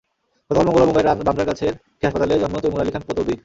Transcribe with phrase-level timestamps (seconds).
[0.51, 3.39] গতকাল মঙ্গলবার মুম্বাইয়ের বান্দ্রার কাছের একটি হাসপাতালে জন্ম তৈমুর আলী খান পতৌদির।